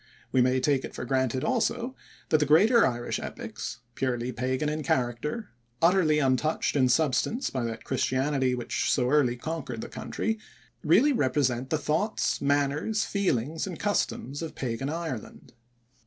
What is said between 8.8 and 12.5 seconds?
so early conquered the country) really represent the thoughts,